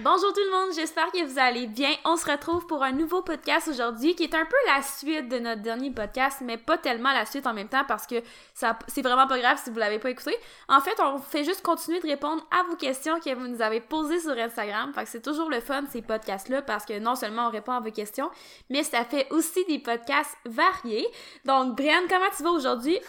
[0.00, 1.90] Bonjour tout le monde, j'espère que vous allez bien.
[2.04, 5.40] On se retrouve pour un nouveau podcast aujourd'hui qui est un peu la suite de
[5.40, 8.14] notre dernier podcast, mais pas tellement la suite en même temps parce que
[8.54, 10.36] ça c'est vraiment pas grave si vous l'avez pas écouté.
[10.68, 13.80] En fait, on fait juste continuer de répondre à vos questions que vous nous avez
[13.80, 14.92] posées sur Instagram.
[14.94, 17.80] Fait que c'est toujours le fun ces podcasts-là parce que non seulement on répond à
[17.80, 18.30] vos questions,
[18.70, 21.08] mais ça fait aussi des podcasts variés.
[21.44, 23.00] Donc, Brian, comment tu vas aujourd'hui?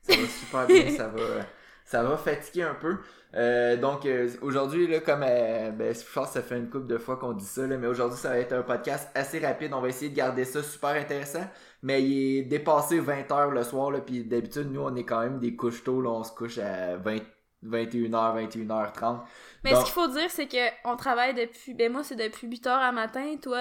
[0.00, 1.20] Ça va super bien, ça va,
[1.88, 2.98] ça va fatiguer un peu.
[3.34, 6.86] Euh, donc euh, aujourd'hui, là, comme euh, ben, je pense que ça fait une couple
[6.86, 9.72] de fois qu'on dit ça, là, mais aujourd'hui, ça va être un podcast assez rapide.
[9.72, 11.46] On va essayer de garder ça super intéressant.
[11.82, 15.20] Mais il est dépassé 20 heures le soir, là, puis d'habitude, nous, on est quand
[15.20, 17.20] même des couches tôt, là, on se couche à 20,
[17.64, 19.20] 21h, 21h30.
[19.64, 21.72] Mais ce qu'il faut dire, c'est que on travaille depuis.
[21.72, 23.58] Ben moi, c'est depuis 8h à matin, toi.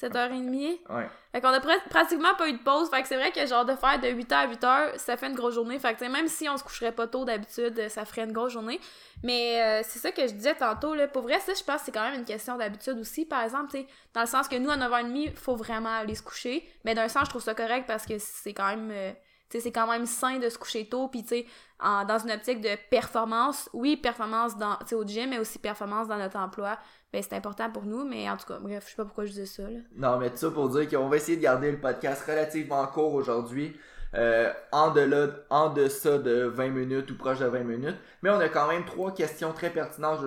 [0.00, 0.78] 7h30.
[0.88, 1.08] Ouais.
[1.32, 2.90] Fait qu'on a pr- pratiquement pas eu de pause.
[2.90, 5.34] Fait que c'est vrai que genre de faire de 8h à 8h, ça fait une
[5.34, 5.78] grosse journée.
[5.78, 8.32] Fait que tu sais, même si on se coucherait pas tôt d'habitude, ça ferait une
[8.32, 8.80] grosse journée.
[9.22, 11.06] Mais euh, c'est ça que je disais tantôt, là.
[11.06, 13.24] Pour vrai, ça, je pense que c'est quand même une question d'habitude aussi.
[13.26, 16.22] Par exemple, tu sais, dans le sens que nous, à 9h30, faut vraiment aller se
[16.22, 16.68] coucher.
[16.84, 18.90] Mais d'un sens, je trouve ça correct parce que c'est quand même...
[18.90, 19.12] euh,
[19.50, 21.46] tu sais, c'est quand même sain de se coucher tôt, puis tu sais,
[21.80, 25.58] en- dans une optique de performance, oui, performance dans, tu sais, au gym, mais aussi
[25.58, 26.78] performance dans notre emploi,
[27.12, 29.30] ben c'est important pour nous, mais en tout cas, bref, je sais pas pourquoi je
[29.32, 29.80] disais ça, là.
[29.96, 33.14] Non, mais tout ça pour dire qu'on va essayer de garder le podcast relativement court
[33.14, 33.76] aujourd'hui.
[34.14, 37.96] Euh, en, delà, en deçà de 20 minutes ou proche de 20 minutes.
[38.22, 40.18] Mais on a quand même trois questions très pertinentes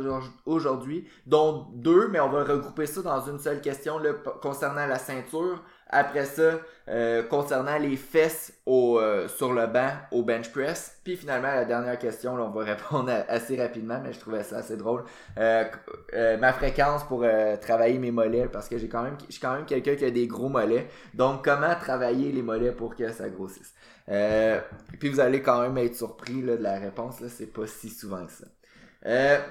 [0.46, 5.00] aujourd'hui- dont deux, mais on va regrouper ça dans une seule question là, concernant la
[5.00, 5.62] ceinture.
[5.94, 10.98] Après ça, euh, concernant les fesses au, euh, sur le banc au bench press.
[11.04, 14.58] Puis finalement, la dernière question, là, on va répondre assez rapidement, mais je trouvais ça
[14.58, 15.04] assez drôle.
[15.38, 15.64] Euh,
[16.14, 19.42] euh, ma fréquence pour euh, travailler mes mollets, parce que j'ai quand même, je suis
[19.42, 20.90] quand même quelqu'un qui a des gros mollets.
[21.14, 23.74] Donc, comment travailler les mollets pour que ça grossisse?
[24.10, 24.60] Euh,
[25.00, 27.90] puis vous allez quand même être surpris là, de la réponse, là, c'est pas si
[27.90, 28.46] souvent que ça.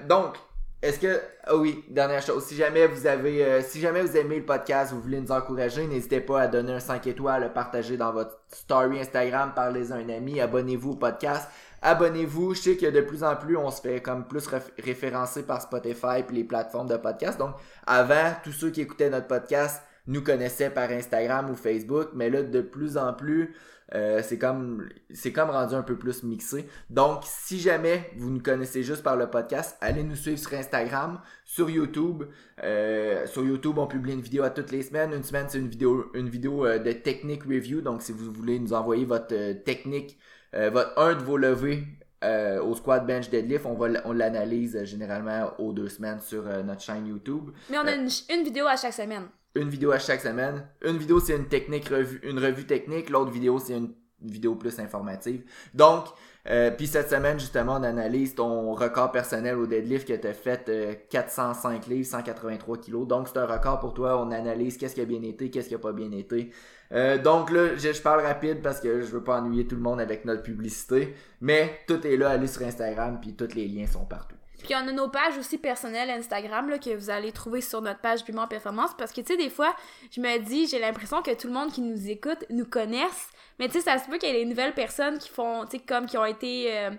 [0.07, 0.35] Donc,
[0.83, 4.37] est-ce que ah oui, dernière chose, si jamais vous avez euh, si jamais vous aimez
[4.39, 7.97] le podcast, vous voulez nous encourager, n'hésitez pas à donner un 5 étoiles, le partager
[7.97, 11.47] dans votre story Instagram, parlez à un ami, abonnez-vous au podcast.
[11.81, 15.43] Abonnez-vous, je sais que de plus en plus on se fait comme plus réf- référencer
[15.43, 17.37] par Spotify et les plateformes de podcast.
[17.37, 17.55] Donc
[17.85, 22.43] avant, tous ceux qui écoutaient notre podcast nous connaissaient par Instagram ou Facebook, mais là
[22.43, 23.53] de plus en plus
[23.93, 26.67] euh, c'est comme c'est comme rendu un peu plus mixé.
[26.89, 31.21] Donc, si jamais vous nous connaissez juste par le podcast, allez nous suivre sur Instagram,
[31.45, 32.23] sur YouTube.
[32.63, 35.13] Euh, sur YouTube, on publie une vidéo à toutes les semaines.
[35.13, 37.81] Une semaine, c'est une vidéo une vidéo euh, de technique review.
[37.81, 40.17] Donc, si vous voulez nous envoyer votre technique,
[40.55, 41.83] euh, votre un de vos levées
[42.23, 46.47] euh, au squat bench deadlift, on va on l'analyse euh, généralement aux deux semaines sur
[46.47, 49.27] euh, notre chaîne YouTube Mais on a une, une vidéo à chaque semaine.
[49.55, 50.67] Une vidéo à chaque semaine.
[50.83, 53.09] Une vidéo, c'est une technique revue, une revue technique.
[53.09, 55.43] L'autre vidéo, c'est une vidéo plus informative.
[55.73, 56.05] Donc,
[56.49, 60.33] euh, puis cette semaine, justement, on analyse ton record personnel au deadlift que tu as
[60.33, 63.07] fait euh, 405 livres, 183 kilos.
[63.07, 64.21] Donc, c'est un record pour toi.
[64.21, 66.51] On analyse qu'est-ce qui a bien été, qu'est-ce qui a pas bien été.
[66.91, 69.81] Euh, donc là, je, je parle rapide parce que je veux pas ennuyer tout le
[69.81, 71.15] monde avec notre publicité.
[71.41, 74.35] Mais tout est là, allez sur Instagram, puis tous les liens sont partout.
[74.63, 77.99] Puis on a nos pages aussi personnelles Instagram là, que vous allez trouver sur notre
[77.99, 79.75] page Piment Performance parce que tu sais des fois
[80.11, 83.29] je me dis j'ai l'impression que tout le monde qui nous écoute nous connaisse
[83.59, 85.77] mais tu sais ça se peut qu'il y ait des nouvelles personnes qui font tu
[85.77, 86.91] sais comme qui ont été euh,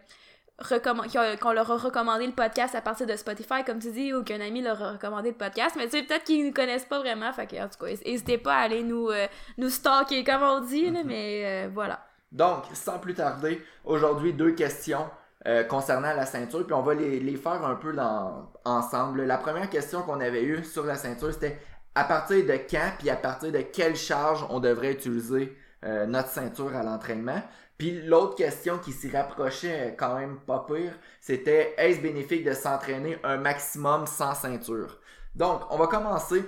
[1.41, 4.41] qu'on leur a recommandé le podcast à partir de Spotify comme tu dis ou qu'un
[4.41, 7.33] ami leur a recommandé le podcast mais tu sais peut-être qu'ils nous connaissent pas vraiment
[7.33, 9.27] fait que en tout cas n'hésitez pas à aller nous euh,
[9.59, 12.05] nous stalker comme on dit là, mais euh, voilà.
[12.35, 15.09] Donc, sans plus tarder, aujourd'hui, deux questions
[15.47, 19.25] euh, concernant la ceinture, puis on va les, faire un peu dans, ensemble.
[19.25, 21.59] La première question qu'on avait eue sur la ceinture, c'était
[21.95, 26.29] à partir de quand, puis à partir de quelle charge on devrait utiliser euh, notre
[26.29, 27.43] ceinture à l'entraînement?
[27.77, 33.19] Puis l'autre question qui s'y rapprochait quand même pas pire, c'était est-ce bénéfique de s'entraîner
[33.25, 35.01] un maximum sans ceinture?
[35.35, 36.45] Donc, on va commencer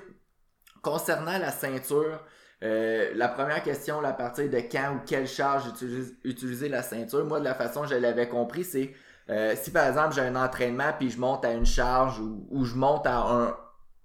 [0.83, 2.21] concernant la ceinture.
[2.65, 7.25] Euh, la première question, à partir de quand ou quelle charge utilise- utiliser la ceinture,
[7.27, 8.95] moi de la façon que je l'avais compris, c'est
[9.29, 12.65] euh, si par exemple j'ai un entraînement puis je monte à une charge ou, ou
[12.65, 13.57] je monte à un,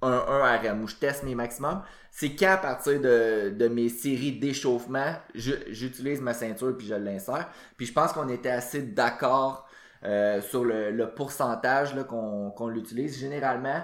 [0.01, 1.81] un 1 RM où je teste mes maximums,
[2.12, 7.47] c'est qu'à partir de, de mes séries d'échauffement, j'utilise ma ceinture puis je l'insère.
[7.77, 9.68] Puis je pense qu'on était assez d'accord
[10.04, 13.18] euh, sur le, le pourcentage qu'on l'utilise.
[13.19, 13.81] Généralement,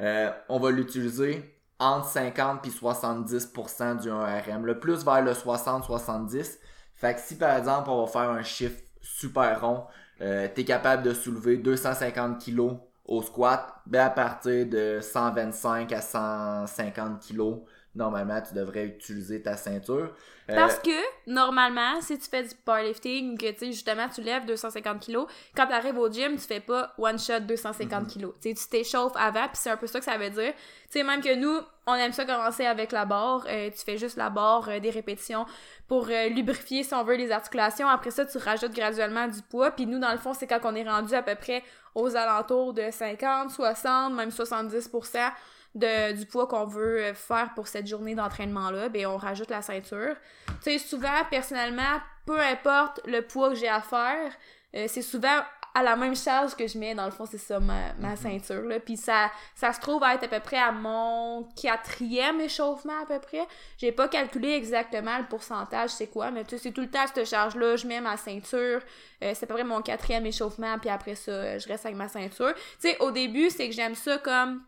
[0.00, 1.51] euh, on va l'utiliser
[1.82, 6.58] entre 50 puis 70% du 1RM, le plus vers le 60-70.
[6.94, 9.84] Fait que si par exemple on va faire un chiffre super rond,
[10.20, 16.00] euh, t'es capable de soulever 250 kg au squat, ben à partir de 125 à
[16.00, 17.56] 150 kg,
[17.94, 20.14] normalement, tu devrais utiliser ta ceinture.
[20.48, 20.90] Euh, Parce que,
[21.26, 25.66] normalement, si tu fais du powerlifting, que, tu sais, justement, tu lèves 250 kilos, quand
[25.66, 28.32] tu arrives au gym, tu fais pas one shot 250 kilos.
[28.40, 30.52] Tu sais, tu t'échauffes avant, puis c'est un peu ça que ça veut dire.
[30.54, 33.46] Tu sais, même que nous, on aime ça commencer avec la barre.
[33.48, 35.44] Euh, tu fais juste la barre, euh, des répétitions
[35.86, 37.86] pour lubrifier, si on veut, les articulations.
[37.86, 39.70] Après ça, tu rajoutes graduellement du poids.
[39.70, 41.62] Puis nous, dans le fond, c'est quand on est rendu à peu près
[41.94, 45.30] aux alentours de 50, 60, même 70%
[45.74, 50.16] de, du poids qu'on veut faire pour cette journée d'entraînement-là, ben on rajoute la ceinture.
[50.46, 54.32] Tu sais, souvent, personnellement, peu importe le poids que j'ai à faire,
[54.74, 55.42] euh, c'est souvent
[55.74, 58.62] à la même charge que je mets, dans le fond, c'est ça, ma, ma ceinture,
[58.62, 58.78] là.
[58.78, 63.06] Puis ça, ça se trouve à être à peu près à mon quatrième échauffement, à
[63.06, 63.46] peu près.
[63.78, 67.06] J'ai pas calculé exactement le pourcentage, c'est quoi, mais tu sais, c'est tout le temps
[67.06, 68.82] cette charge-là, je mets ma ceinture,
[69.22, 72.08] euh, c'est à peu près mon quatrième échauffement, puis après ça, je reste avec ma
[72.08, 72.52] ceinture.
[72.54, 74.62] Tu sais, au début, c'est que j'aime ça comme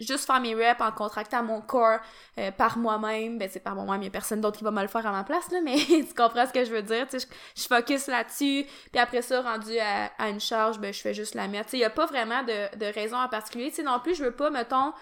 [0.00, 2.00] juste faire mes reps en contractant mon corps
[2.38, 3.38] euh, par moi-même.
[3.38, 5.24] Ben, c'est par moi-même, il a personne d'autre qui va me le faire à ma
[5.24, 7.06] place, là, mais tu comprends ce que je veux dire.
[7.12, 7.18] Je,
[7.56, 11.34] je focus là-dessus, puis après ça, rendu à, à, une charge, ben, je fais juste
[11.34, 11.74] la mettre.
[11.74, 13.70] Il y a pas vraiment de, raison en particulier.
[13.70, 14.92] Tu sais, non plus, je veux pas, mettons,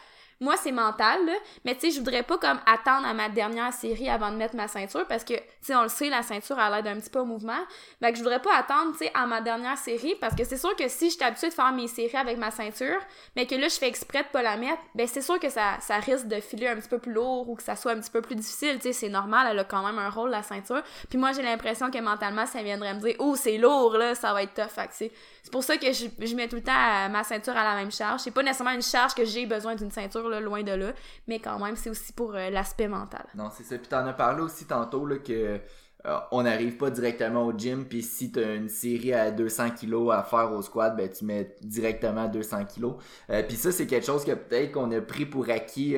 [0.41, 1.35] moi c'est mental là,
[1.65, 4.57] mais tu sais je voudrais pas comme attendre à ma dernière série avant de mettre
[4.57, 5.35] ma ceinture parce que
[5.65, 7.61] tu on le sait la ceinture a l'aide un petit peu au mouvement.
[8.03, 10.57] Fait que je voudrais pas attendre tu sais à ma dernière série parce que c'est
[10.57, 13.01] sûr que si j'étais habituée de faire mes séries avec ma ceinture
[13.37, 15.77] mais que là je fais exprès de pas la mettre ben c'est sûr que ça,
[16.07, 18.23] risque de filer un petit peu plus lourd ou que ça soit un petit peu
[18.23, 18.77] plus difficile.
[18.77, 20.83] Tu sais c'est normal elle a quand même un rôle la ceinture.
[21.11, 24.33] Puis moi j'ai l'impression que mentalement ça viendrait me dire oh c'est lourd là ça
[24.33, 25.11] va être tough fait
[25.43, 27.91] c'est pour ça que je, je, mets tout le temps ma ceinture à la même
[27.91, 28.21] charge.
[28.21, 30.93] C'est pas nécessairement une charge que j'ai besoin d'une ceinture loin de là,
[31.27, 33.27] mais quand même, c'est aussi pour euh, l'aspect mental.
[33.35, 33.77] Non, c'est ça.
[33.79, 35.59] Puis t'en as parlé aussi tantôt, là, que
[36.07, 40.15] euh, on n'arrive pas directement au gym, puis si t'as une série à 200 kilos
[40.15, 42.95] à faire au squat, ben tu mets directement 200 kilos.
[43.31, 45.97] Euh, puis ça, c'est quelque chose que peut-être qu'on a pris pour acquis,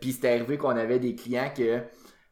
[0.00, 1.80] puis c'est arrivé qu'on avait des clients que...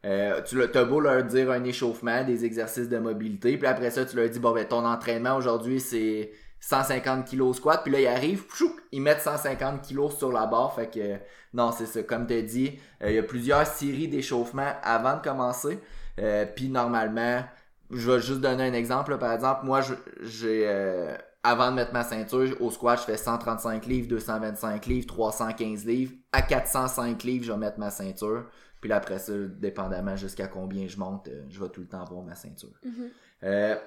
[0.03, 4.15] tu as beau leur dire un échauffement, des exercices de mobilité, puis après ça, tu
[4.15, 6.31] leur dis, bon, ben, ton entraînement aujourd'hui, c'est
[6.63, 8.45] 150 kilos squat, puis là, ils arrivent,
[8.93, 11.17] ils mettent 150 kilos sur la barre, fait que,
[11.53, 15.21] non, c'est ça, comme tu dit, euh, il y a plusieurs séries d'échauffement avant de
[15.21, 15.81] commencer,
[16.19, 17.43] euh, puis normalement,
[17.91, 19.81] je vais juste donner un exemple, par exemple, moi,
[20.21, 25.07] j'ai, euh, avant de mettre ma ceinture, au squat, je fais 135 livres, 225 livres,
[25.07, 28.45] 315 livres, à 405 livres, je vais mettre ma ceinture,
[28.79, 32.23] puis là, après ça, dépendamment jusqu'à combien je monte, je vais tout le temps avoir
[32.23, 32.79] ma ceinture.
[32.85, 33.79] Mm-hmm.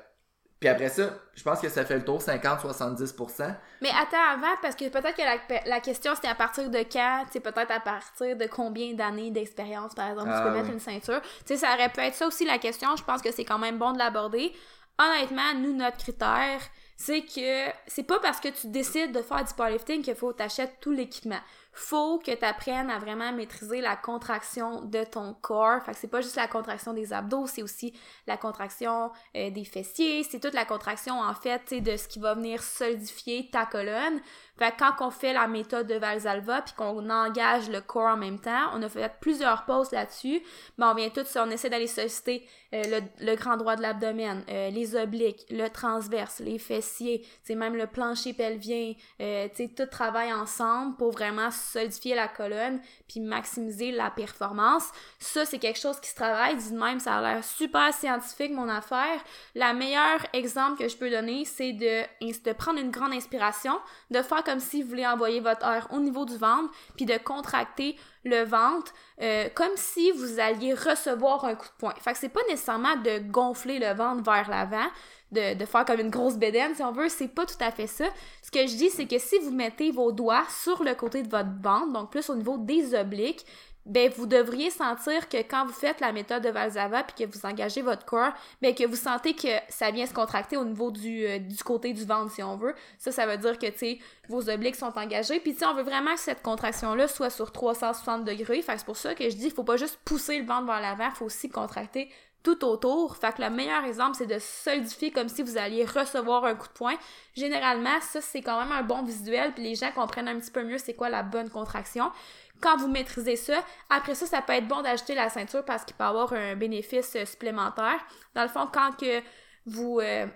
[0.59, 3.55] Puis après ça, je pense que ça fait le tour 50-70%.
[3.83, 7.25] Mais attends avant, parce que peut-être que la, la question c'était à partir de quand,
[7.31, 10.81] tu peut-être à partir de combien d'années d'expérience, par exemple, ah, tu peux mettre une
[10.81, 11.21] ceinture.
[11.21, 12.97] Tu sais, ça aurait pu être ça aussi la question.
[12.97, 14.53] Je pense que c'est quand même bon de l'aborder.
[14.99, 16.61] Honnêtement, nous, notre critère,
[16.97, 20.79] c'est que c'est pas parce que tu décides de faire du powerlifting qu'il faut t'achètes
[20.81, 21.41] tout l'équipement
[21.77, 25.83] faut que tu apprennes à vraiment maîtriser la contraction de ton corps.
[25.83, 27.93] Fait que c'est pas juste la contraction des abdos, c'est aussi
[28.27, 32.35] la contraction euh, des fessiers, c'est toute la contraction en fait de ce qui va
[32.35, 34.21] venir solidifier ta colonne.
[34.59, 38.17] Fait que quand on fait la méthode de Valsalva puis qu'on engage le corps en
[38.17, 40.41] même temps, on a fait plusieurs pauses là-dessus,
[40.79, 44.71] ben on vient tout on essaie d'aller solliciter euh, le, grand droit de l'abdomen, euh,
[44.71, 50.33] les obliques, le transverse, les fessiers, c'est même le plancher pelvien, tu sais tout travaille
[50.33, 54.91] ensemble pour vraiment solidifier la colonne puis maximiser la performance.
[55.19, 58.69] Ça c'est quelque chose qui se travaille, de même ça a l'air super scientifique mon
[58.69, 59.21] affaire.
[59.55, 63.79] La meilleure exemple que je peux donner, c'est de de prendre une grande inspiration,
[64.11, 67.17] de faire comme si vous voulez envoyer votre air au niveau du ventre, puis de
[67.19, 71.95] contracter le ventre euh, comme si vous alliez recevoir un coup de poing.
[72.01, 74.87] Fait que c'est pas nécessairement de gonfler le ventre vers l'avant,
[75.33, 78.07] de, faire comme une grosse bédaine si on veut, c'est pas tout à fait ça.
[78.43, 81.29] Ce que je dis, c'est que si vous mettez vos doigts sur le côté de
[81.29, 83.45] votre ventre, donc plus au niveau des obliques,
[83.87, 87.47] ben vous devriez sentir que quand vous faites la méthode de Valsava puis que vous
[87.47, 91.25] engagez votre corps, ben que vous sentez que ça vient se contracter au niveau du,
[91.25, 92.75] euh, côté du ventre si on veut.
[92.99, 96.15] Ça ça veut dire que tu vos obliques sont engagés puis tu on veut vraiment
[96.15, 98.63] que cette contraction là soit sur 360 degrés.
[98.67, 101.17] C'est pour ça que je dis faut pas juste pousser le ventre vers l'avant, il
[101.17, 102.11] faut aussi contracter
[102.47, 103.17] tout autour.
[103.17, 106.73] Fait le meilleur exemple, c'est de solidifier comme si vous alliez recevoir un coup de
[106.73, 106.95] poing.
[107.35, 110.63] Généralement, ça, c'est quand même un bon visuel, puis les gens comprennent un petit peu
[110.63, 112.13] mieux c'est quoi la bonne contraction.
[112.61, 115.97] Quand vous maîtrisez ça, après ça, ça peut être bon d'ajouter la ceinture parce qu'il
[115.97, 117.99] peut avoir un bénéfice euh, supplémentaire.
[118.37, 119.21] Dans le fond, quand que
[119.67, 119.99] vous...
[120.01, 120.27] Euh...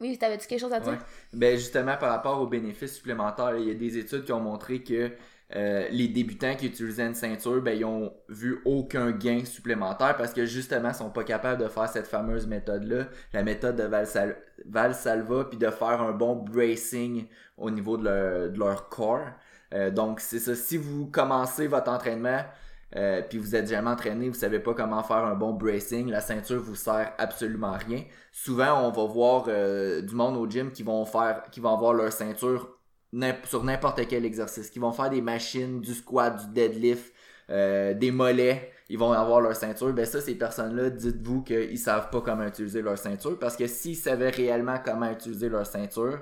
[0.00, 0.98] Oui, t'avais dit quelque chose à dire?
[1.32, 4.82] Ben justement, par rapport aux bénéfices supplémentaires, il y a des études qui ont montré
[4.82, 5.10] que
[5.56, 10.32] euh, les débutants qui utilisaient une ceinture, ben, ils ont vu aucun gain supplémentaire parce
[10.32, 13.88] que justement, ils sont pas capables de faire cette fameuse méthode-là, la méthode de
[14.66, 17.26] Valsalva, puis de faire un bon bracing
[17.56, 19.26] au niveau de leur, de corps.
[19.74, 20.54] Euh, donc, c'est ça.
[20.54, 22.44] Si vous commencez votre entraînement,
[22.96, 26.20] euh, puis vous êtes jamais entraîné, vous savez pas comment faire un bon bracing, la
[26.20, 28.02] ceinture vous sert absolument rien.
[28.32, 31.92] Souvent, on va voir euh, du monde au gym qui vont faire, qui vont avoir
[31.94, 32.79] leur ceinture
[33.44, 37.12] sur n'importe quel exercice, qui vont faire des machines, du squat, du deadlift,
[37.50, 39.92] euh, des mollets, ils vont avoir leur ceinture.
[39.92, 43.96] Ben ça, ces personnes-là, dites-vous qu'ils savent pas comment utiliser leur ceinture, parce que s'ils
[43.96, 46.20] savaient réellement comment utiliser leur ceinture,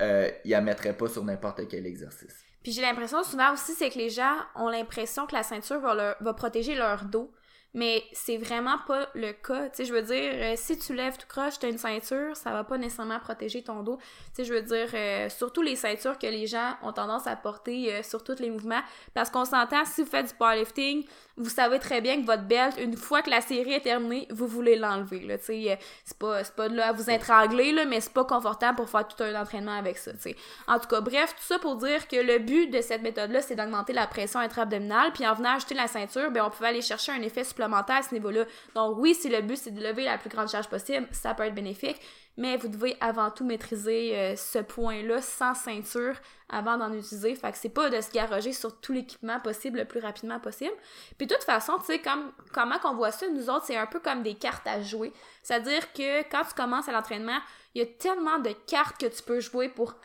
[0.00, 2.44] euh, ils la mettraient pas sur n'importe quel exercice.
[2.62, 5.94] Puis j'ai l'impression souvent aussi, c'est que les gens ont l'impression que la ceinture va,
[5.94, 7.32] leur, va protéger leur dos.
[7.74, 9.68] Mais c'est vraiment pas le cas.
[9.68, 12.50] Tu sais, je veux dire, euh, si tu lèves tout croche, t'as une ceinture, ça
[12.50, 13.98] va pas nécessairement protéger ton dos.
[13.98, 17.36] Tu sais, je veux dire, euh, surtout les ceintures que les gens ont tendance à
[17.36, 18.80] porter euh, sur tous les mouvements.
[19.12, 21.04] Parce qu'on s'entend, si vous faites du powerlifting,
[21.36, 24.46] vous savez très bien que votre belt, une fois que la série est terminée, vous
[24.46, 25.20] voulez l'enlever.
[25.38, 28.88] Tu sais, c'est pas, c'est là à vous étrangler, là, mais c'est pas confortable pour
[28.88, 30.12] faire tout un entraînement avec ça.
[30.14, 30.36] Tu sais.
[30.66, 33.54] En tout cas, bref, tout ça pour dire que le but de cette méthode-là, c'est
[33.54, 35.12] d'augmenter la pression intra-abdominale.
[35.12, 38.14] Puis en venant ajouter la ceinture, ben on pouvait aller chercher un effet à ce
[38.14, 38.44] niveau-là.
[38.74, 41.44] Donc oui, si le but c'est de lever la plus grande charge possible, ça peut
[41.44, 42.00] être bénéfique,
[42.36, 46.14] mais vous devez avant tout maîtriser euh, ce point-là sans ceinture
[46.48, 47.34] avant d'en utiliser.
[47.34, 50.74] Fait que c'est pas de se garoger sur tout l'équipement possible le plus rapidement possible.
[51.18, 53.86] Puis de toute façon, tu sais, comme, comment qu'on voit ça, nous autres, c'est un
[53.86, 55.12] peu comme des cartes à jouer.
[55.42, 57.38] C'est-à-dire que quand tu commences à l'entraînement,
[57.74, 59.96] il y a tellement de cartes que tu peux jouer pour,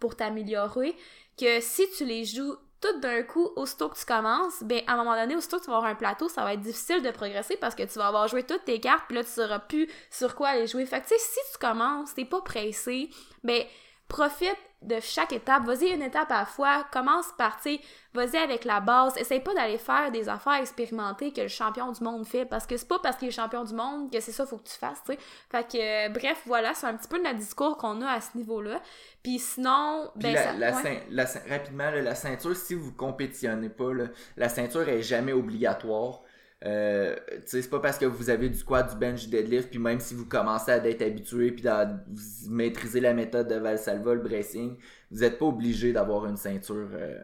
[0.00, 0.96] pour t'améliorer
[1.38, 4.96] que si tu les joues tout d'un coup, aussitôt que tu commences, ben à un
[4.96, 7.56] moment donné, aussitôt que tu vas avoir un plateau, ça va être difficile de progresser
[7.56, 10.34] parce que tu vas avoir joué toutes tes cartes, puis là, tu sauras plus sur
[10.34, 10.84] quoi aller jouer.
[10.84, 13.08] Fait que, tu sais, si tu commences, t'es pas pressé,
[13.44, 13.64] ben
[14.12, 17.80] profite de chaque étape, vas-y une étape à la fois, commence par, tu sais,
[18.12, 22.02] vas-y avec la base, essaye pas d'aller faire des affaires expérimentées que le champion du
[22.02, 24.44] monde fait, parce que c'est pas parce qu'il est champion du monde que c'est ça
[24.44, 25.18] faut que tu fasses, tu sais.
[25.50, 28.36] Fait que, euh, bref, voilà, c'est un petit peu notre discours qu'on a à ce
[28.36, 28.82] niveau-là.
[29.22, 33.92] Puis sinon, ben, la, rapidement, la ceinture, si vous compétitionnez pas,
[34.36, 36.22] la ceinture est jamais obligatoire.
[36.64, 39.98] Euh, c'est pas parce que vous avez du squat, du bench, du deadlift, puis même
[39.98, 44.20] si vous commencez à être habitué, puis à vous maîtriser la méthode de Valsalva, le
[44.20, 44.76] bracing,
[45.10, 46.88] vous n'êtes pas obligé d'avoir une ceinture.
[46.92, 47.18] Euh,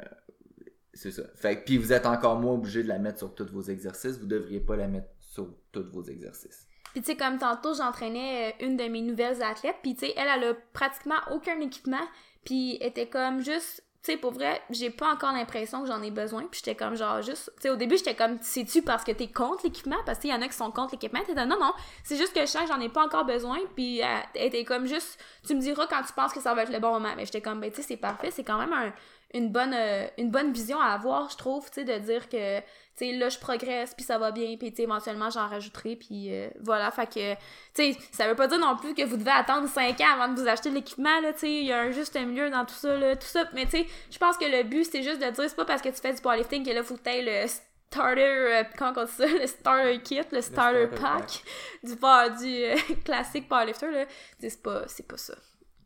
[0.92, 1.22] c'est ça.
[1.36, 4.18] Fait puis vous êtes encore moins obligé de la mettre sur tous vos exercices.
[4.18, 6.66] Vous devriez pas la mettre sur tous vos exercices.
[6.92, 10.14] Puis tu sais, comme tantôt, j'entraînais euh, une de mes nouvelles athlètes, puis tu sais,
[10.16, 12.04] elle, elle a pratiquement aucun équipement,
[12.44, 16.12] puis était comme juste tu sais, pour vrai, j'ai pas encore l'impression que j'en ai
[16.12, 16.44] besoin.
[16.44, 17.50] Puis j'étais comme genre juste.
[17.56, 19.96] Tu sais, au début, j'étais comme, sais-tu parce que t'es contre l'équipement?
[20.06, 21.20] Parce qu'il y en a qui sont contre l'équipement.
[21.26, 21.72] T'es non, non,
[22.04, 23.58] c'est juste que je sens que j'en ai pas encore besoin.
[23.74, 26.72] Puis elle était comme juste, tu me diras quand tu penses que ça va être
[26.72, 27.12] le bon moment.
[27.16, 28.30] Mais j'étais comme, ben, tu sais, c'est parfait.
[28.30, 28.92] C'est quand même un,
[29.34, 32.60] une bonne euh, une bonne vision à avoir je trouve tu sais de dire que
[32.60, 36.48] tu sais là je progresse puis ça va bien puis éventuellement j'en rajouterai puis euh,
[36.60, 36.90] voilà.
[36.90, 37.38] Fait que tu
[37.74, 40.40] sais ça veut pas dire non plus que vous devez attendre 5 ans avant de
[40.40, 41.52] vous acheter l'équipement là tu sais.
[41.52, 43.44] Il y a un juste milieu dans tout ça là tout ça.
[43.52, 45.82] Mais tu sais je pense que le but c'est juste de dire c'est pas parce
[45.82, 49.04] que tu fais du powerlifting que là faut que tu le starter euh, comment on
[49.04, 49.26] dit ça?
[49.26, 51.44] Le starter kit le starter, pack,
[51.82, 54.06] du du classique powerlifter là.
[54.40, 55.34] C'est pas c'est pas ça.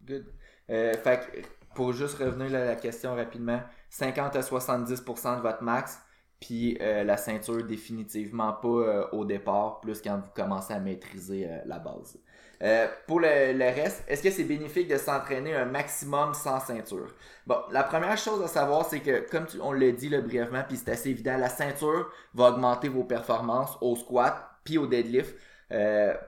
[0.07, 0.27] Good.
[0.69, 3.61] Fait que pour juste revenir à la question rapidement,
[3.91, 5.99] 50 à 70% de votre max,
[6.43, 11.47] puis euh, la ceinture définitivement pas euh, au départ, plus quand vous commencez à maîtriser
[11.49, 12.19] euh, la base.
[13.07, 17.15] pour le, reste, est-ce que c'est bénéfique de s'entraîner un maximum sans ceinture?
[17.47, 20.91] Bon, la première chose à savoir, c'est que, comme on l'a dit brièvement, puis c'est
[20.91, 25.37] assez évident, la ceinture va augmenter vos performances au squat puis au deadlift.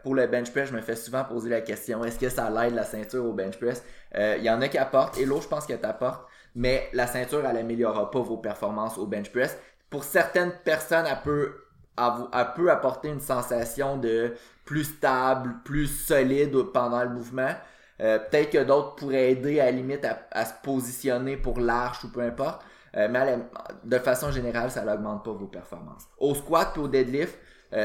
[0.02, 2.74] pour le bench press, je me fais souvent poser la question est-ce que ça l'aide
[2.74, 3.82] la ceinture au bench press?
[4.14, 7.06] Il euh, y en a qui apportent, et l'autre, je pense qu'elle t'apporte, mais la
[7.06, 9.58] ceinture, elle améliorera pas vos performances au bench press.
[9.90, 11.54] Pour certaines personnes, elle peut,
[11.98, 17.54] elle peut apporter une sensation de plus stable, plus solide pendant le mouvement.
[18.00, 22.12] Euh, peut-être que d'autres pourraient aider à la limite à, se positionner pour l'arche ou
[22.12, 22.62] peu importe.
[22.96, 23.38] Euh, mais
[23.84, 26.06] de façon générale, ça n'augmente pas vos performances.
[26.18, 27.36] Au squat et au deadlift,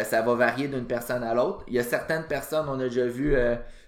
[0.03, 1.63] ça va varier d'une personne à l'autre.
[1.67, 3.35] Il y a certaines personnes, on a déjà vu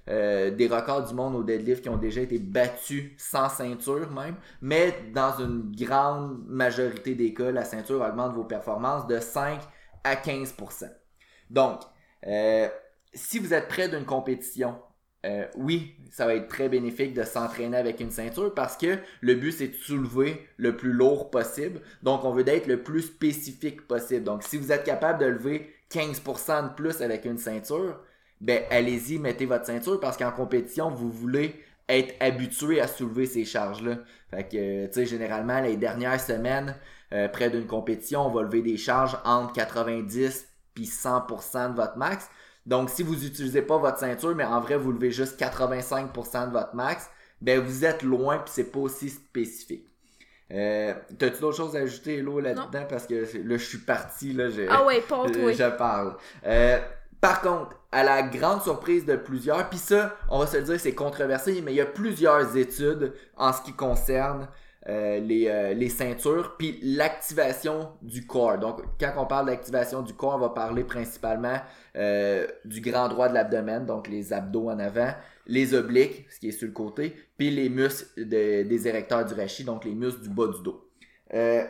[0.09, 4.35] euh, des records du monde au deadlift qui ont déjà été battus sans ceinture même,
[4.59, 9.59] mais dans une grande majorité des cas, la ceinture augmente vos performances de 5
[10.03, 10.89] à 15%.
[11.51, 11.81] Donc,
[12.25, 12.67] euh,
[13.13, 14.75] si vous êtes près d'une compétition,
[15.23, 19.35] euh, oui, ça va être très bénéfique de s'entraîner avec une ceinture parce que le
[19.35, 21.79] but c'est de soulever le plus lourd possible.
[22.01, 24.23] Donc on veut d'être le plus spécifique possible.
[24.23, 27.99] Donc si vous êtes capable de lever 15% de plus avec une ceinture,
[28.39, 33.45] ben allez-y, mettez votre ceinture parce qu'en compétition, vous voulez être habitué à soulever ces
[33.45, 33.97] charges-là.
[34.29, 36.75] Fait que, tu sais, généralement, les dernières semaines,
[37.13, 41.97] euh, près d'une compétition, on va lever des charges entre 90 puis 100% de votre
[41.97, 42.29] max.
[42.65, 46.51] Donc, si vous n'utilisez pas votre ceinture, mais en vrai, vous levez juste 85% de
[46.51, 47.09] votre max,
[47.41, 49.90] ben vous êtes loin puis c'est pas aussi spécifique.
[50.53, 52.85] Euh, T'as-tu d'autres choses à ajouter, Hello, là-dedans?
[52.89, 55.51] Parce que là, je suis parti, là, je, Ah ouais, pas toi.
[55.51, 56.15] je parle.
[56.45, 56.79] Euh,
[57.19, 60.79] par contre, à la grande surprise de plusieurs, puis ça, on va se le dire,
[60.79, 64.47] c'est controversé, mais il y a plusieurs études en ce qui concerne
[64.89, 68.57] euh, les, euh, les ceintures, puis l'activation du corps.
[68.57, 71.57] Donc, quand on parle d'activation du corps, on va parler principalement
[71.95, 75.11] euh, du grand droit de l'abdomen, donc les abdos en avant,
[75.47, 79.33] les obliques, ce qui est sur le côté, puis les muscles de- des érecteurs du
[79.33, 80.87] rachis, donc les muscles du bas du dos.
[81.33, 81.63] Euh,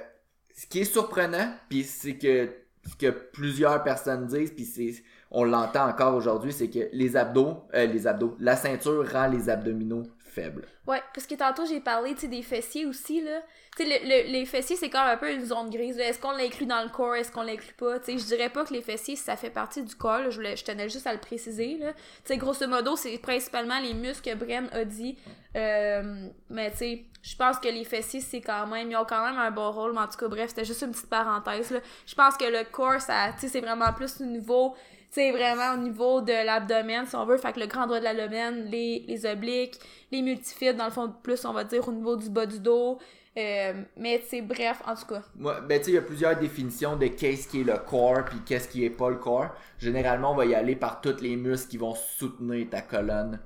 [0.55, 2.49] ce qui est surprenant, puis c'est que
[2.89, 4.93] ce que plusieurs personnes disent, puis c'est
[5.29, 9.49] on l'entend encore aujourd'hui, c'est que les abdos, euh, les abdos, la ceinture rend les
[9.49, 10.67] abdominaux faibles.
[10.87, 13.41] Ouais, parce que tantôt j'ai parlé, des fessiers aussi, là.
[13.79, 15.97] Le- le- les fessiers, c'est quand même un peu une zone grise.
[15.97, 17.97] Est-ce qu'on l'inclut dans le corps, est-ce qu'on l'inclut pas?
[18.05, 20.29] Je dirais pas que les fessiers, ça fait partie du corps.
[20.29, 21.93] Je, tenais juste à le préciser, là.
[22.37, 25.17] Grosso modo, c'est principalement les muscles que Bren a dit.
[25.55, 29.37] Euh, mais tu je pense que les fessiers, c'est quand même, ils ont quand même
[29.37, 29.93] un bon rôle.
[29.93, 31.79] Mais en tout cas, bref, c'était juste une petite parenthèse.
[32.05, 34.75] Je pense que le corps, ça, c'est vraiment plus au niveau
[35.11, 37.37] c'est vraiment au niveau de l'abdomen, si on veut.
[37.37, 39.77] Fait que le grand droit de l'abdomen, les, les obliques,
[40.11, 42.97] les multifibres, dans le fond, plus, on va dire, au niveau du bas du dos.
[43.37, 45.21] Euh, mais, tu sais, bref, en tout cas.
[45.35, 48.25] Moi, ben tu sais, il y a plusieurs définitions de qu'est-ce qui est le corps
[48.25, 49.49] puis qu'est-ce qui est pas le corps.
[49.77, 53.39] Généralement, on va y aller par tous les muscles qui vont soutenir ta colonne.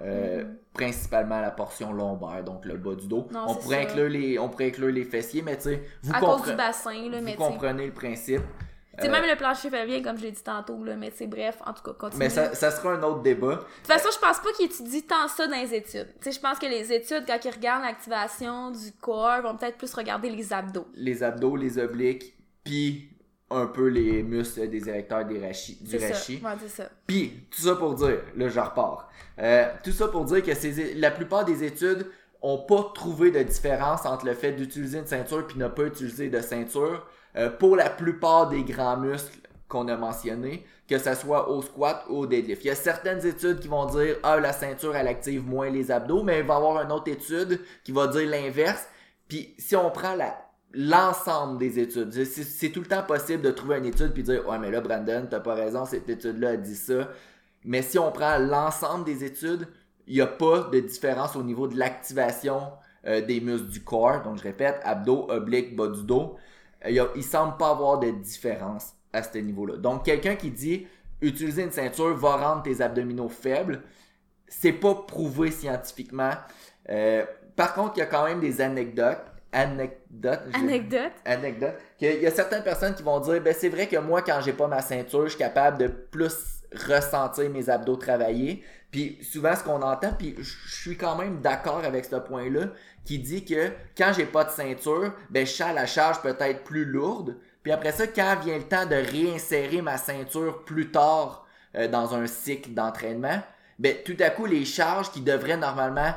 [0.00, 0.56] euh, Mhm.
[0.72, 3.28] Principalement la portion lombaire, donc le bas du dos.
[3.30, 6.14] Non, on, c'est pourrait inclure les, on pourrait inclure les fessiers, mais tu sais, vous,
[6.14, 7.36] à cause compre- du bassin, là, vous mais sais.
[7.36, 8.40] comprenez le principe.
[8.98, 11.58] C'est Euh, même le plancher pelvien, comme je l'ai dit tantôt, là, mais sais, bref,
[11.64, 12.18] en tout cas, continue.
[12.18, 13.54] Mais ça, ça sera un autre débat.
[13.54, 16.08] De toute façon, je pense pas qu'ils étudient tant ça dans les études.
[16.20, 19.78] Tu sais, je pense que les études, quand ils regardent l'activation du corps, vont peut-être
[19.78, 20.86] plus regarder les abdos.
[20.94, 22.34] les abdos, les obliques,
[22.64, 23.08] puis
[23.50, 26.40] un peu les muscles des érecteurs des rachis, du C'est rachis.
[26.42, 26.88] Ouais, c'est ça.
[27.06, 29.10] Puis, tout ça pour dire, là je repars.
[29.38, 32.06] Euh, tout ça pour dire que la plupart des études
[32.42, 36.28] ont pas trouvé de différence entre le fait d'utiliser une ceinture puis ne pas utiliser
[36.28, 37.06] de ceinture
[37.36, 42.04] euh, pour la plupart des grands muscles qu'on a mentionnés, que ce soit au squat
[42.10, 42.64] ou au deadlift.
[42.64, 45.90] Il y a certaines études qui vont dire ah la ceinture elle active moins les
[45.90, 48.86] abdos, mais il va y avoir une autre étude qui va dire l'inverse.
[49.28, 50.14] Puis si on prend
[50.74, 54.58] l'ensemble des études, c'est- tout le temps possible de trouver une étude puis dire ouais
[54.58, 57.08] mais là Brandon t'as pas raison cette étude là a dit ça.
[57.64, 59.68] Mais si on prend l'ensemble des études,
[60.06, 62.72] il n'y a pas de différence au niveau de l'activation
[63.06, 64.22] euh, des muscles du corps.
[64.22, 66.36] Donc, je répète, abdos, obliques, bas du dos.
[66.84, 69.76] Euh, il, il semble pas avoir de différence à ce niveau-là.
[69.76, 70.86] Donc, quelqu'un qui dit
[71.20, 73.82] utiliser une ceinture va rendre tes abdominaux faibles,
[74.48, 76.32] c'est pas prouvé scientifiquement.
[76.90, 77.24] Euh,
[77.56, 79.20] par contre, il y a quand même des anecdotes.
[79.54, 80.40] Anecdotes.
[80.50, 81.12] je- Anecdote.
[81.26, 84.40] anecdote qu'il y a certaines personnes qui vont dire ben c'est vrai que moi quand
[84.42, 89.54] j'ai pas ma ceinture je suis capable de plus ressentir mes abdos travailler puis souvent
[89.56, 92.66] ce qu'on entend puis je suis quand même d'accord avec ce point là
[93.04, 96.84] qui dit que quand j'ai pas de ceinture ben je sens la charge peut-être plus
[96.84, 101.88] lourde puis après ça quand vient le temps de réinsérer ma ceinture plus tard euh,
[101.88, 103.42] dans un cycle d'entraînement
[103.78, 106.14] ben tout à coup les charges qui devraient normalement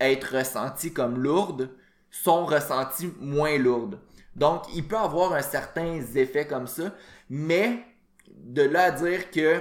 [0.00, 1.70] être ressenties comme lourdes
[2.10, 3.98] sont ressenties moins lourdes.
[4.36, 6.94] Donc, il peut avoir un certain effet comme ça,
[7.28, 7.84] mais
[8.28, 9.60] de là à dire que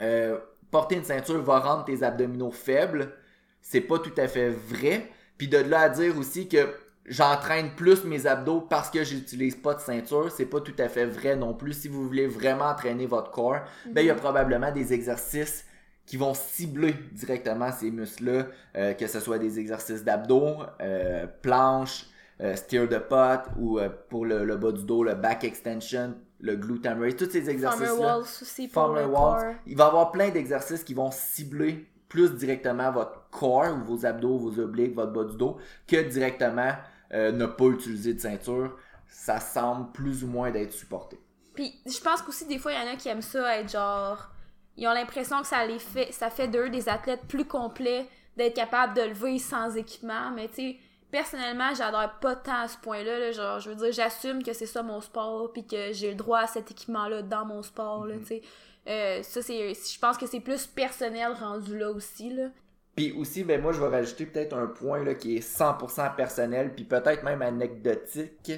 [0.00, 0.38] euh,
[0.70, 3.12] porter une ceinture va rendre tes abdominaux faibles,
[3.60, 5.08] c'est pas tout à fait vrai.
[5.38, 6.68] Puis de là à dire aussi que
[7.06, 11.06] j'entraîne plus mes abdos parce que j'utilise pas de ceinture, c'est pas tout à fait
[11.06, 11.72] vrai non plus.
[11.72, 15.64] Si vous voulez vraiment entraîner votre corps, ben il y a probablement des exercices
[16.06, 22.06] qui vont cibler directement ces muscles-là, euh, que ce soit des exercices d'abdos, euh, planche,
[22.40, 26.14] euh, steer de pot ou euh, pour le, le bas du dos, le back extension,
[26.40, 27.94] le glute raise, tous ces exercices-là.
[27.94, 29.56] walls aussi pour Farmer le walls.
[29.66, 34.06] Il va y avoir plein d'exercices qui vont cibler plus directement votre corps ou vos
[34.06, 36.72] abdos, vos obliques, votre bas du dos, que directement
[37.12, 38.76] euh, ne pas utiliser de ceinture.
[39.06, 41.20] Ça semble plus ou moins d'être supporté.
[41.54, 44.30] Puis je pense qu'aussi des fois il y en a qui aiment ça être genre
[44.76, 48.54] ils ont l'impression que ça les fait ça fait d'eux des athlètes plus complets d'être
[48.54, 50.76] capables de lever sans équipement mais tu sais
[51.10, 53.32] personnellement j'adore pas tant à ce point-là là.
[53.32, 56.40] genre je veux dire j'assume que c'est ça mon sport puis que j'ai le droit
[56.40, 58.42] à cet équipement-là dans mon sport là tu sais
[58.88, 62.48] Euh, ça c'est je pense que c'est plus personnel rendu là aussi là
[62.96, 66.74] Puis aussi, ben moi, je vais rajouter peut-être un point là, qui est 100% personnel,
[66.74, 68.52] puis peut-être même anecdotique.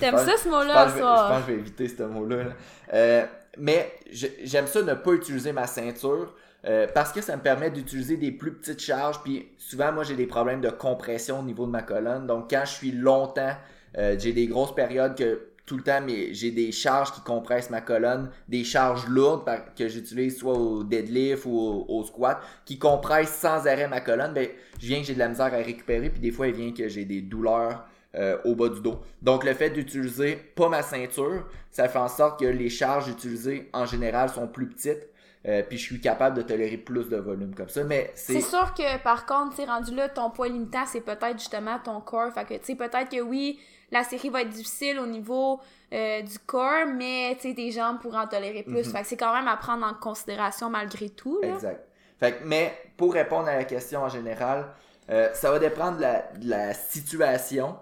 [0.00, 2.44] T'aimes ça ce mot-là je, je pense que je vais éviter ce mot-là.
[2.44, 2.52] là.
[2.92, 3.26] Euh,
[3.58, 6.34] mais j'aime ça ne pas utiliser ma ceinture
[6.66, 9.22] euh, parce que ça me permet d'utiliser des plus petites charges.
[9.22, 12.26] Puis souvent, moi, j'ai des problèmes de compression au niveau de ma colonne.
[12.26, 13.54] Donc, quand je suis longtemps,
[13.98, 17.70] euh, j'ai des grosses périodes que tout le temps, mais j'ai des charges qui compressent
[17.70, 19.44] ma colonne, des charges lourdes
[19.76, 24.46] que j'utilise soit au deadlift ou au, squat, qui compressent sans arrêt ma colonne, ben,
[24.78, 26.88] je viens que j'ai de la misère à récupérer, puis des fois, il vient que
[26.88, 29.00] j'ai des douleurs euh, au bas du dos.
[29.22, 33.70] Donc, le fait d'utiliser pas ma ceinture, ça fait en sorte que les charges utilisées
[33.72, 35.08] en général sont plus petites.
[35.46, 37.84] Euh, puis je suis capable de tolérer plus de volume comme ça.
[37.84, 38.40] Mais c'est.
[38.40, 42.32] sûr que par contre, tu rendu là, ton poids limitant, c'est peut-être justement ton corps.
[42.32, 45.60] Fait que, tu sais, peut-être que oui, la série va être difficile au niveau
[45.92, 48.86] euh, du corps, mais tu sais, tes jambes pourront en tolérer plus.
[48.86, 48.92] Mhm.
[48.92, 51.38] Fait que c'est quand même à prendre en considération malgré tout.
[51.42, 51.48] Là.
[51.54, 51.86] Exact.
[52.18, 54.68] Fait que, mais pour répondre à la question en général,
[55.10, 57.76] euh, ça va dépendre de la, de la situation.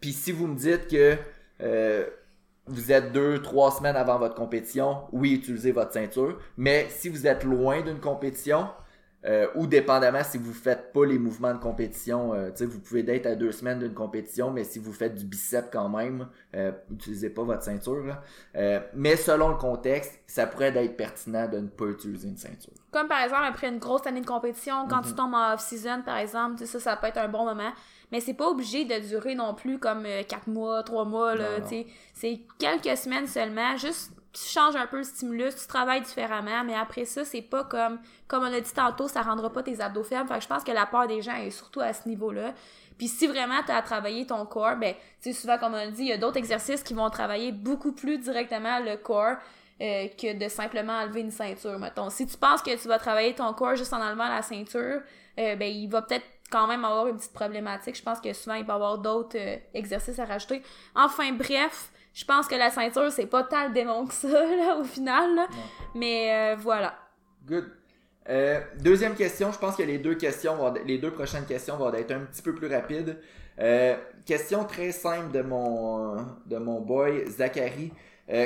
[0.00, 1.16] Puis si vous me dites que
[2.68, 6.38] vous êtes deux, trois semaines avant votre compétition, oui, utilisez votre ceinture.
[6.56, 8.68] Mais si vous êtes loin d'une compétition,
[9.26, 13.26] euh, ou dépendamment si vous faites pas les mouvements de compétition, euh, vous pouvez d'être
[13.26, 17.30] à deux semaines d'une compétition, mais si vous faites du bicep quand même, euh, utilisez
[17.30, 18.16] pas votre ceinture.
[18.54, 22.72] Euh, mais selon le contexte, ça pourrait être pertinent de ne pas utiliser une ceinture.
[22.92, 25.16] Comme par exemple après une grosse année de compétition, quand tu mhm.
[25.16, 27.72] tombes en off-season par exemple, ça, ça peut être un bon moment.
[28.10, 31.34] Mais c'est pas obligé de durer non plus comme 4 mois, 3 mois.
[32.14, 36.74] C'est quelques semaines seulement, juste tu changes un peu le stimulus, tu travailles différemment, mais
[36.74, 40.04] après ça, c'est pas comme, comme on a dit tantôt, ça rendra pas tes abdos
[40.04, 40.28] fermes.
[40.28, 42.52] Fait que je pense que la part des gens est surtout à ce niveau-là.
[42.98, 46.02] Puis si vraiment tu as travaillé ton corps, ben, tu sais, souvent, comme on dit,
[46.02, 49.36] il y a d'autres exercices qui vont travailler beaucoup plus directement le corps
[49.80, 52.10] euh, que de simplement enlever une ceinture, mettons.
[52.10, 55.00] Si tu penses que tu vas travailler ton corps juste en enlevant la ceinture,
[55.38, 57.96] euh, ben, il va peut-être quand même avoir une petite problématique.
[57.96, 60.62] Je pense que souvent, il va y avoir d'autres euh, exercices à rajouter.
[60.94, 64.76] Enfin, bref, je pense que la ceinture, c'est pas tant le démon que ça, là,
[64.78, 65.46] au final.
[65.94, 66.94] Mais euh, voilà.
[67.46, 67.70] Good.
[68.28, 71.92] Euh, deuxième question, je pense que les deux questions, vont, les deux prochaines questions vont
[71.94, 73.18] être un petit peu plus rapides.
[74.26, 77.90] Question très simple de mon, de mon boy Zachary.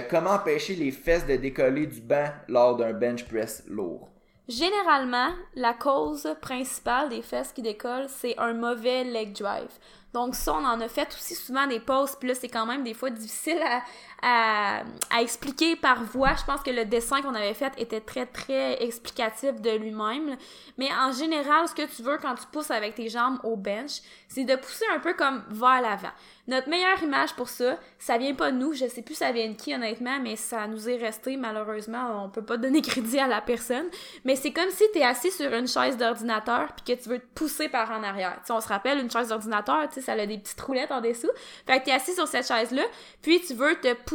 [0.08, 4.11] comment empêcher les fesses de décoller du banc lors d'un bench press lourd?
[4.52, 9.70] Généralement, la cause principale des fesses qui décollent, c'est un mauvais leg drive.
[10.12, 12.84] Donc ça, on en a fait aussi souvent des pauses, puis là, c'est quand même
[12.84, 13.80] des fois difficile à,
[14.22, 16.34] à, à, expliquer par voix.
[16.38, 20.36] Je pense que le dessin qu'on avait fait était très, très explicatif de lui-même.
[20.78, 24.00] Mais en général, ce que tu veux quand tu pousses avec tes jambes au bench,
[24.28, 26.12] c'est de pousser un peu comme vers l'avant.
[26.48, 29.48] Notre meilleure image pour ça, ça vient pas de nous, je sais plus ça vient
[29.48, 33.28] de qui honnêtement, mais ça nous est resté malheureusement, on peut pas donner crédit à
[33.28, 33.86] la personne,
[34.24, 37.20] mais c'est comme si tu es assis sur une chaise d'ordinateur puis que tu veux
[37.20, 38.40] te pousser par en arrière.
[38.44, 41.00] Tu on se rappelle une chaise d'ordinateur, tu sais ça a des petites roulettes en
[41.00, 41.30] dessous.
[41.64, 42.82] Fait que tu es assis sur cette chaise là,
[43.22, 44.11] puis tu veux te pousser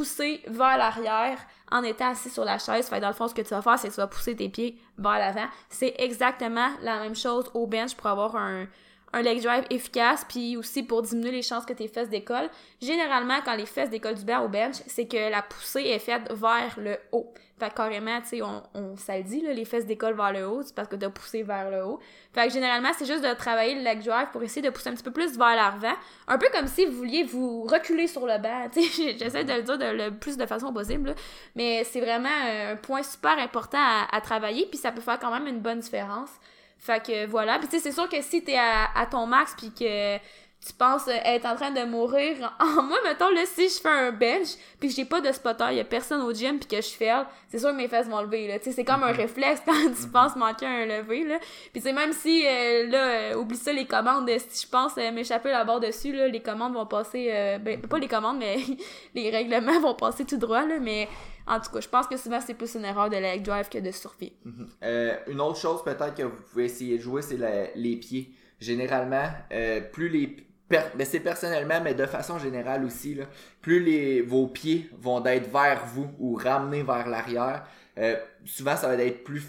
[0.47, 1.37] vers l'arrière
[1.71, 2.89] en étant assis sur la chaise.
[2.89, 4.77] Dans le fond, ce que tu vas faire, c'est que tu vas pousser tes pieds
[4.97, 5.47] vers l'avant.
[5.69, 8.67] C'est exactement la même chose au bench pour avoir un,
[9.17, 12.49] un leg drive efficace, puis aussi pour diminuer les chances que tes fesses décollent.
[12.81, 16.31] Généralement, quand les fesses décollent du bas au bench, c'est que la poussée est faite
[16.31, 17.33] vers le haut.
[17.59, 20.31] Fait que carrément, tu sais, on, on, ça le dit, là, les fesses décollent vers
[20.31, 21.99] le haut, c'est parce que t'as poussé vers le haut.
[22.31, 24.93] Fait que généralement, c'est juste de travailler le leg drive pour essayer de pousser un
[24.93, 25.95] petit peu plus vers l'avant.
[26.27, 29.17] Un peu comme si vous vouliez vous reculer sur le banc, tu sais.
[29.17, 31.15] J'essaie de le dire de le plus de façon possible,
[31.55, 35.31] mais c'est vraiment un point super important à, à travailler, puis ça peut faire quand
[35.31, 36.29] même une bonne différence.
[36.79, 37.59] Fait que voilà.
[37.59, 40.17] Puis tu sais, c'est sûr que si t'es à, à ton max puis que
[40.65, 42.53] tu penses être en train de mourir.
[42.59, 45.75] En moi, mettons, là, si je fais un bench, puis que j'ai pas de spotter,
[45.75, 47.11] y a personne au gym, puis que je fais,
[47.49, 48.59] c'est sûr que mes fesses vont lever, là.
[48.59, 49.17] Tu sais, c'est comme un mhm.
[49.17, 50.11] réflexe quand tu mhm.
[50.11, 51.39] penses manquer un lever, là.
[51.71, 55.11] Puis c'est même si, euh, là, euh, oublie ça, les commandes, si je pense euh,
[55.11, 58.57] m'échapper la barre dessus, là, les commandes vont passer, ben, pas les commandes, mais
[59.15, 61.07] les règlements vont passer tout droit, là, mais
[61.45, 63.77] en tout cas, je pense que souvent, c'est plus une erreur de leg drive que
[63.77, 64.33] de survie.
[64.43, 64.69] Mhm.
[65.27, 67.37] une autre chose, peut-être, que vous pouvez essayer de jouer, c'est
[67.75, 68.31] les pieds.
[68.59, 69.29] Généralement,
[69.93, 73.25] plus les mais c'est personnellement, mais de façon générale aussi, là,
[73.61, 77.65] plus les, vos pieds vont être vers vous ou ramenés vers l'arrière,
[77.97, 79.43] euh, souvent ça va être plus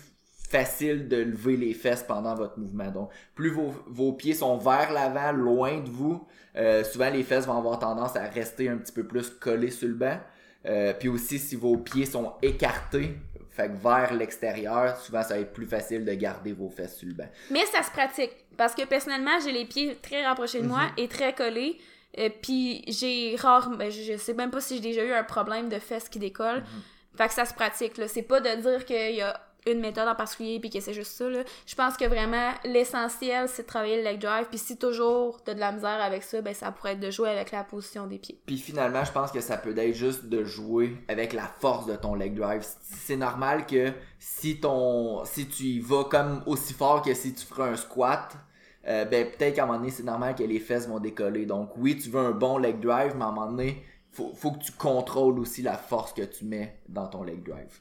[0.48, 2.90] facile de lever les fesses pendant votre mouvement.
[2.90, 6.26] Donc, plus vos, vos pieds sont vers l'avant, loin de vous,
[6.56, 9.88] euh, souvent les fesses vont avoir tendance à rester un petit peu plus collées sur
[9.88, 10.18] le banc.
[10.66, 13.16] Euh, puis aussi, si vos pieds sont écartés,
[13.50, 17.08] fait que vers l'extérieur, souvent ça va être plus facile de garder vos fesses sur
[17.08, 17.28] le banc.
[17.50, 18.44] Mais ça se pratique.
[18.58, 20.92] Parce que personnellement, j'ai les pieds très rapprochés de moi mhm.
[20.98, 21.78] et très collés.
[22.18, 25.68] Euh, puis j'ai rare, ben, je, sais même pas si j'ai déjà eu un problème
[25.68, 26.60] de fesses qui décollent.
[26.60, 26.82] Mhm.
[27.16, 27.96] Fait que ça se pratique.
[27.96, 28.08] Là.
[28.08, 31.12] C'est pas de dire qu'il y a une méthode en particulier puis que c'est juste
[31.12, 31.40] ça là.
[31.66, 35.52] Je pense que vraiment l'essentiel c'est de travailler le leg drive puis si toujours t'as
[35.52, 38.18] de la misère avec ça ben ça pourrait être de jouer avec la position des
[38.18, 38.40] pieds.
[38.46, 41.96] Puis finalement je pense que ça peut être juste de jouer avec la force de
[41.96, 42.64] ton leg drive.
[42.80, 47.44] C'est normal que si ton si tu y vas comme aussi fort que si tu
[47.44, 48.36] ferais un squat
[48.88, 51.46] euh, ben peut-être qu'à un moment donné c'est normal que les fesses vont décoller.
[51.46, 54.52] Donc oui tu veux un bon leg drive mais à un moment donné faut, faut
[54.52, 57.80] que tu contrôles aussi la force que tu mets dans ton leg drive.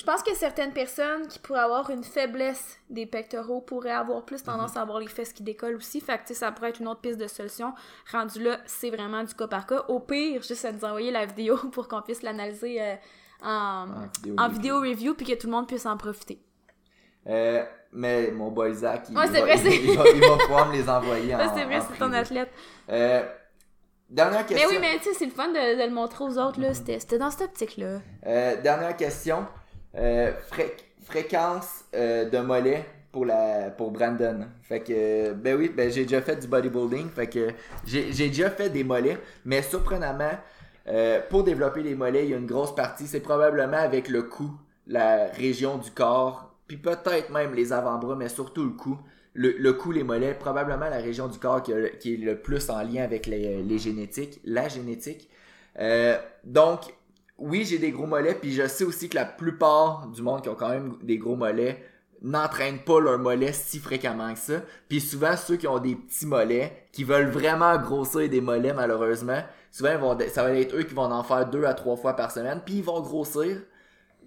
[0.00, 4.42] Je pense que certaines personnes qui pourraient avoir une faiblesse des pectoraux pourraient avoir plus
[4.42, 6.00] tendance à avoir les fesses qui décollent aussi.
[6.00, 7.74] Fait que, ça pourrait être une autre piste de solution.
[8.10, 9.84] Rendu là, c'est vraiment du cas par cas.
[9.88, 12.94] Au pire, juste à nous envoyer la vidéo pour qu'on puisse l'analyser euh,
[13.42, 13.88] en,
[14.38, 16.40] en, vidéo, review puis que tout le monde puisse en profiter.
[17.28, 20.36] Euh, mais mon boy Zach, il, Ouais, va, vrai, il, c'est- il va- il va
[20.38, 22.48] pouvoir me les envoyer en c'est vrai, en c'est ton athlète.
[22.90, 23.22] Euh,
[24.08, 24.68] dernière Mais question.
[24.70, 26.72] oui, mais tu sais, c'est le fun de, de le montrer aux autres, là.
[26.74, 27.98] C'était c'était dans cette optique-là.
[28.26, 29.46] Euh, dernière question.
[29.94, 34.46] Fré- fréquence de mollet pour la pour Brandon.
[34.62, 37.48] Fait que ben oui, ben j'ai déjà fait du bodybuilding, fait que
[37.84, 40.30] j'ai j'ai déjà fait des mollets, mais surprenamment
[40.86, 44.22] euh, pour développer les mollets, il y a une grosse partie, c'est probablement avec le
[44.22, 44.52] cou,
[44.86, 48.96] la région du corps, puis peut-être même les avant-bras, mais surtout le cou.
[49.34, 52.80] Le, le cou, les mollets, probablement la région du corps qui, est le plus en
[52.84, 55.28] lien avec les, les génétiques, la génétique.
[55.80, 56.82] Euh, donc,
[57.38, 60.48] oui, j'ai des gros mollets, puis je sais aussi que la plupart du monde qui
[60.48, 61.82] ont quand même des gros mollets
[62.22, 64.62] n'entraînent pas leurs mollets si fréquemment que ça.
[64.88, 69.42] Puis souvent, ceux qui ont des petits mollets, qui veulent vraiment grossir des mollets, malheureusement,
[69.72, 72.62] souvent, ça va être eux qui vont en faire deux à trois fois par semaine,
[72.64, 73.60] puis ils vont grossir,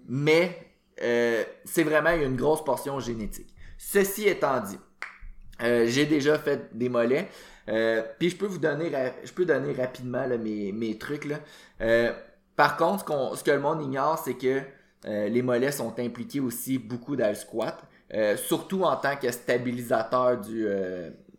[0.06, 3.54] mais euh, c'est vraiment une grosse portion génétique.
[3.78, 4.78] Ceci étant dit,
[5.62, 7.28] euh, j'ai déjà fait des mollets.
[7.68, 8.92] Euh, puis je peux vous donner,
[9.24, 11.36] je peux donner rapidement là, mes, mes trucs là.
[11.80, 12.12] Euh,
[12.56, 14.60] par contre, ce, ce que le monde ignore, c'est que
[15.06, 17.82] euh, les mollets sont impliqués aussi beaucoup dans le squat,
[18.36, 20.68] surtout en tant que stabilisateur du,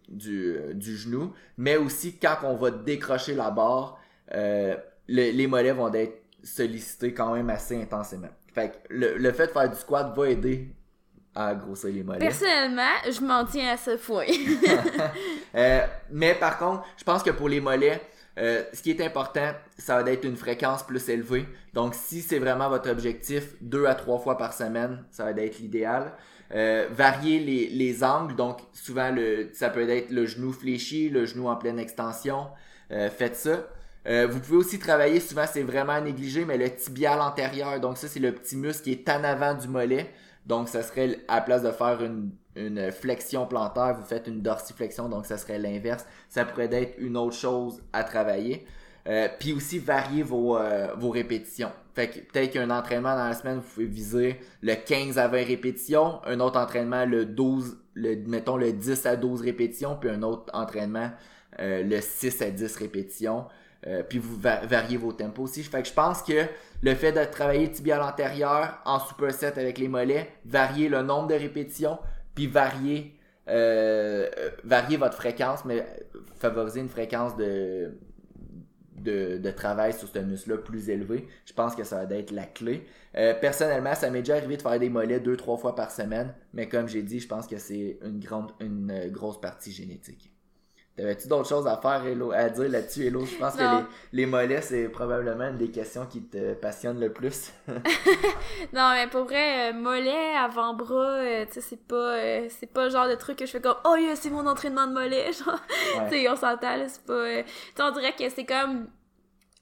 [0.10, 4.00] du, du genou, mais aussi quand on va décrocher la barre,
[4.32, 8.30] le- les mollets vont être sollicités quand même assez intensément.
[8.56, 10.70] Fait que le, le fait de faire du squat va aider
[11.36, 12.20] à grossir les mollets.
[12.20, 14.26] Personnellement, je m'en tiens à ce point.
[15.58, 18.02] Euh, mais par contre, je pense que pour les mollets,
[18.38, 21.46] euh, ce qui est important, ça va être une fréquence plus élevée.
[21.74, 25.60] Donc, si c'est vraiment votre objectif, deux à trois fois par semaine, ça va être
[25.60, 26.12] l'idéal.
[26.54, 31.26] Euh, varier les, les angles, donc souvent le, ça peut être le genou fléchi, le
[31.26, 32.48] genou en pleine extension.
[32.92, 33.66] Euh, faites ça.
[34.08, 37.80] Euh, vous pouvez aussi travailler, souvent c'est vraiment négligé, mais le tibial antérieur.
[37.80, 40.12] Donc ça, c'est le petit muscle qui est en avant du mollet.
[40.46, 44.42] Donc ça serait, à la place de faire une, une flexion plantaire, vous faites une
[44.42, 46.06] dorsiflexion, donc ça serait l'inverse.
[46.30, 48.66] Ça pourrait être une autre chose à travailler.
[49.08, 51.72] Euh, puis aussi varier vos, euh, vos répétitions.
[51.94, 55.46] Fait que peut-être qu'un entraînement dans la semaine, vous pouvez viser le 15 à 20
[55.46, 60.24] répétitions, un autre entraînement le 12, le, mettons le 10 à 12 répétitions, puis un
[60.24, 61.12] autre entraînement
[61.60, 63.46] euh, le 6 à 10 répétitions.
[63.88, 65.64] Euh, puis vous va- variez vos tempos aussi.
[65.64, 66.46] Je pense que
[66.82, 71.28] le fait de travailler le tibial antérieur en superset avec les mollets, varier le nombre
[71.28, 72.00] de répétitions,
[72.34, 73.16] puis varier,
[73.48, 75.86] euh, euh, varier votre fréquence, mais
[76.40, 77.94] favoriser une fréquence de,
[78.98, 82.86] de, travail sur ce muscle-là plus élevé, je pense que ça va être la clé.
[83.14, 86.68] Personnellement, ça m'est déjà arrivé de faire des mollets deux, trois fois par semaine, mais
[86.68, 88.20] comme j'ai dit, je pense que c'est une
[88.60, 90.35] une grosse partie génétique.
[90.96, 93.26] T'avais-tu d'autres choses à faire, Hello, à dire là-dessus, Hello?
[93.26, 97.12] Je pense que les, les mollets, c'est probablement une des questions qui te passionnent le
[97.12, 97.52] plus.
[97.68, 102.86] non, mais pour vrai, euh, mollet, avant-bras, euh, tu sais, c'est pas, euh, c'est pas
[102.86, 105.34] le genre de truc que je fais comme, oh yeah, c'est mon entraînement de mollet,
[105.46, 105.60] genre.
[105.98, 106.10] Ouais.
[106.10, 107.44] tu sais, on s'entend, là, c'est pas.
[107.44, 108.88] tu sais, on dirait que c'est comme.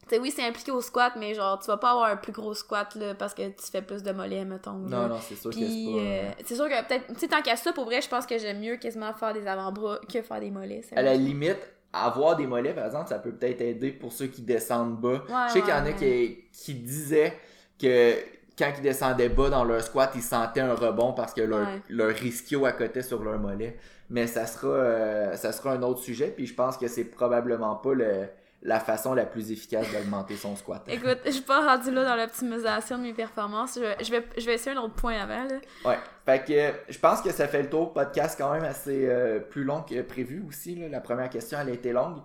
[0.09, 2.53] Sais, oui, c'est impliqué au squat, mais genre, tu vas pas avoir un plus gros
[2.53, 4.83] squat, là, parce que tu fais plus de mollets, mettons.
[4.87, 5.07] là.
[5.07, 5.99] Non, non, c'est sûr que Puis, c'est pas...
[6.39, 8.37] euh, c'est sûr que peut-être, tu sais, tant qu'à ça, pour vrai, je pense que
[8.37, 10.81] j'aime mieux quasiment faire des avant-bras que faire des mollets.
[10.95, 11.57] À la limite,
[11.93, 15.09] avoir des mollets, par exemple, ça peut peut-être aider pour ceux qui descendent bas.
[15.29, 17.37] Ouais, je sais qu'il y en a qui disaient
[17.79, 18.13] que
[18.57, 21.81] quand ils descendaient bas dans leur squat, ils sentaient un rebond parce que leur, Ouais.
[21.89, 23.77] leur ischio accotait sur leur mollet.
[24.09, 27.75] Mais ça sera, euh, ça sera un autre sujet, puis je pense que c'est probablement
[27.75, 28.27] pas le,
[28.65, 30.81] la façon la plus efficace d'augmenter son squat.
[30.87, 33.77] Écoute, je suis pas rendu là dans l'optimisation de mes performances.
[33.77, 35.59] Je, je vais, je vais essayer un autre point avant, là.
[35.83, 35.99] Ouais.
[36.25, 37.91] Fait que je pense que ça fait le tour.
[37.91, 40.75] Podcast quand même assez euh, plus long que prévu aussi.
[40.75, 40.87] là.
[40.87, 42.19] La première question, elle a été longue.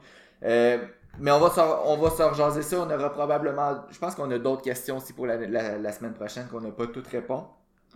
[0.45, 0.79] Euh,
[1.19, 2.77] mais on va, se, on va se rejaser ça.
[2.79, 3.85] On aura probablement.
[3.91, 6.71] Je pense qu'on a d'autres questions aussi pour la, la, la semaine prochaine qu'on n'a
[6.71, 7.47] pas toutes répondu.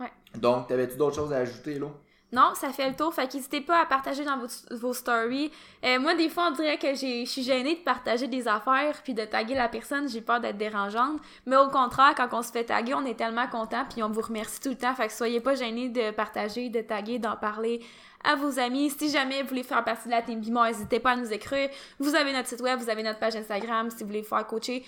[0.01, 0.11] Ouais.
[0.35, 1.87] Donc, t'avais-tu d'autres choses à ajouter, là?
[2.33, 3.13] Non, ça fait le tour.
[3.13, 5.51] Fait qu'hésitez pas à partager dans vos, vos stories.
[5.85, 9.13] Euh, moi, des fois, on dirait que je suis gênée de partager des affaires puis
[9.13, 10.09] de taguer la personne.
[10.09, 11.21] J'ai peur d'être dérangeante.
[11.45, 14.21] Mais au contraire, quand on se fait taguer, on est tellement content puis on vous
[14.21, 14.95] remercie tout le temps.
[14.95, 17.85] Fait que soyez pas gênés de partager, de taguer, d'en parler
[18.23, 18.89] à vos amis.
[18.89, 21.69] Si jamais vous voulez faire partie de la team Bimon, n'hésitez pas à nous écrire.
[21.99, 24.83] Vous avez notre site web, vous avez notre page Instagram si vous voulez faire coacher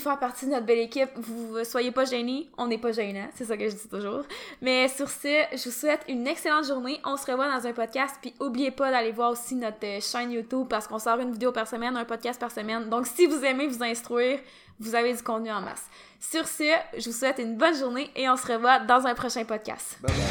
[0.00, 1.10] faire partie de notre belle équipe.
[1.16, 4.22] Vous soyez pas gênés, on n'est pas gênants, c'est ça que je dis toujours.
[4.60, 7.00] Mais sur ce, je vous souhaite une excellente journée.
[7.04, 10.32] On se revoit dans un podcast, puis oubliez pas d'aller voir aussi notre euh, chaîne
[10.32, 12.88] YouTube parce qu'on sort une vidéo par semaine, un podcast par semaine.
[12.88, 14.38] Donc si vous aimez vous instruire,
[14.80, 15.84] vous avez du contenu en masse.
[16.20, 16.64] Sur ce,
[16.96, 19.98] je vous souhaite une bonne journée et on se revoit dans un prochain podcast.
[20.02, 20.24] Bye bye.